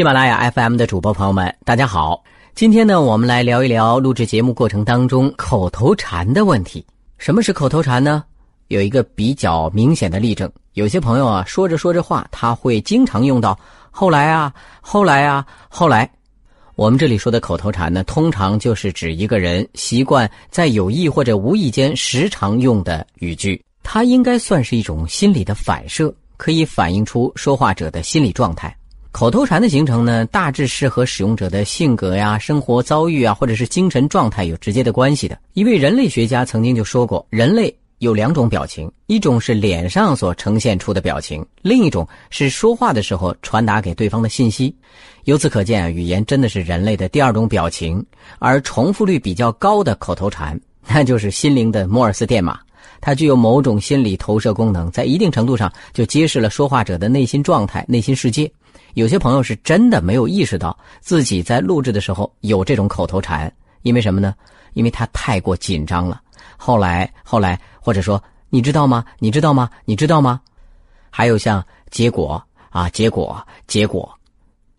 [0.00, 2.24] 喜马拉雅 FM 的主播朋友们，大家好。
[2.54, 6.82] 今天呢，我们来聊一聊录制节目过程当中口头禅的问题。
[7.18, 8.24] 什么是口头禅呢？
[8.68, 13.54] 有一个比较明显的例证，有些朋友啊，说着说着话，他会经常用到
[13.92, 14.50] “后来啊，
[14.80, 16.10] 后来啊，后来”。
[16.76, 28.74] 我们这里说的口头禅呢，通常就是指一个人习惯在有意或者无意间时常用的语句，它应该算是一种心理的反射，可以反映出说话者的心理状态。
[29.12, 35.36] 口头禅的形成呢，大致是和使用者的性格呀、生活遭遇啊，或者是精神状态有直接的关系的。
[35.52, 44.74] 一位人类学家曾经就说过，人类有两种表情，一种是脸上所呈现出的表情，另一种是说话的时候传达给对方的信息。
[45.24, 48.02] 由此可见啊，语言真的是人类的第二种表情。
[48.38, 52.60] 而重复率比较高的口头禅，那就是心灵的摩尔斯电码，
[53.00, 58.50] 它具有某种心理投射功能，在一定程度上就揭示了说话者的内心状态、内心世界。
[58.94, 63.52] 有些朋友是真的没有意识到自己在录制的时候有这种口头禅，
[63.82, 64.34] 因为什么呢？
[64.74, 66.20] 因为他太过紧张了。
[66.56, 69.04] 后来，后来，或者说，你知道吗？
[69.18, 69.70] 你知道吗？
[69.84, 70.40] 你知道吗？
[71.10, 74.12] 还有像结果啊，结果，结果，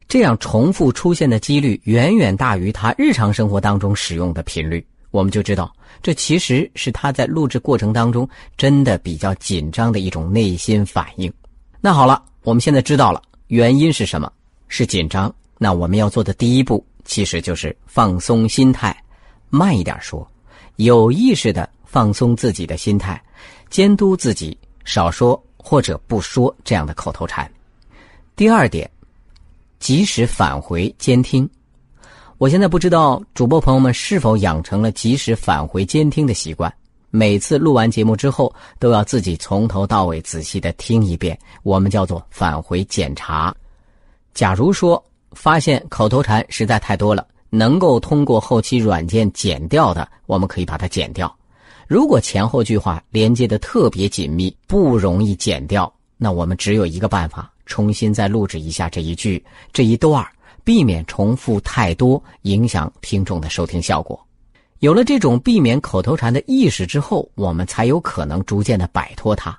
[0.08, 11.32] 这样重复出现的几率远远大于他日常生活当中使用的频率，我们就知道这其实是他在录制过程当中真的比较紧张的一种内心反应。
[11.82, 13.22] 那好了，我们现在知道了。
[13.52, 14.32] 原因是什么？
[14.70, 15.34] 是紧张。
[15.58, 18.96] 那我们要做的第一步，其实就是放松心态，
[19.50, 20.26] 慢一点说，
[20.78, 23.22] 有意识的放松自己的心态，
[23.70, 27.52] 监督自己少说或者不说这样的口头禅。
[28.38, 28.90] 第二点，
[29.82, 31.48] 及时返回监听。
[32.38, 36.74] 我现在不知道主播朋友们是否养成了及时返回监听的习惯。
[37.12, 43.54] 每次录完节目之后，都要自己从头到尾仔细的听一遍，我们叫做返回检查。
[44.34, 51.28] 假如说发现口头禅实在太多了，能够通过后期软件剪掉的，我们可以把它剪掉；
[51.86, 60.26] 如果前后句话连接的特别紧密，不容易剪掉，那我们只有一个办法，重新再录制一下这一句这一段，
[60.64, 64.18] 避免重复太多，影响听众的收听效果。
[64.82, 69.56] 有了这种避免口头禅的意识之后，我们才有可能逐渐的摆脱它。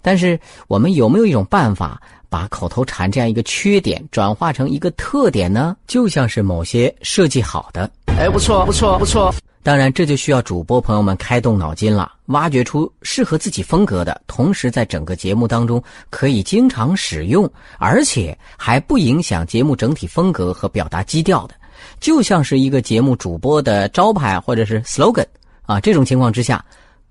[0.00, 5.76] 但是，我们有没有一种办法，把口头禅这样一个缺点转化成一个特点呢？
[5.86, 9.34] 就像是某些设计好的，哎，不错，不错，不错。
[9.62, 17.46] 当然，这就需要主播朋友们开动脑筋了，挖掘出适合自己风格的，同时在整个节目当中可以经常使用，
[17.78, 21.54] 而且还不影响节目整体风格和表达基调的。
[22.00, 25.26] 就像是一个节目主播的招牌或者是 slogan
[25.62, 26.64] 啊，这种情况之下，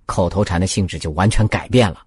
[0.05, 1.99] 口头禅的性质就完全改变了。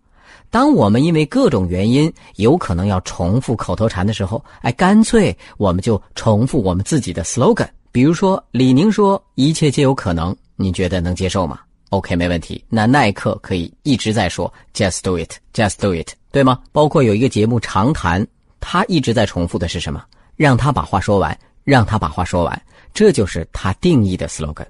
[0.49, 7.69] 当我们因为各种原因有可能要重复口头禅的时候，哎，干脆我们就重复我们自己的 slogan。
[7.91, 12.62] 比如说，李宁说“一切皆有可能”，你觉得能接受吗？OK，没问题。
[12.69, 16.61] 那耐克可以一直在说 “just do it”，“just do it”，对吗？
[16.72, 18.25] 包括有一个节目长谈，
[18.61, 20.05] 他一直在重复的是什么？
[20.37, 21.37] 让他把话说完。
[21.66, 22.62] 让他把话说完，
[22.94, 24.65] 这就是他定义的 slogan。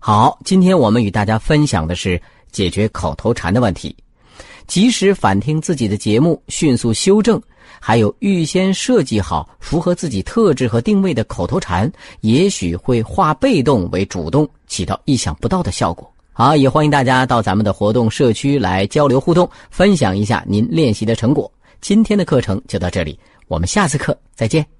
[0.00, 3.94] 好，今天我们与大家分享的是解决口头禅的问题，
[4.66, 7.40] 及时反听自己的节目，迅速修正，
[7.78, 11.90] 还有预先设计好符合自己特质和定位的口头禅，
[12.22, 16.12] 也许会化被动为主动，起到意想不到的效果。
[16.32, 21.48] 好，也欢迎大家到咱们的活动社区来交流互动，分享一下您练习的成果。
[21.80, 24.70] 今天的课程就到这里，我们下次课再见。